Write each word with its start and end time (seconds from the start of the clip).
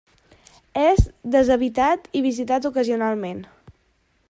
És 0.83 1.03
deshabitat 1.35 2.09
i 2.21 2.25
visitat 2.29 2.67
ocasionalment. 2.73 3.45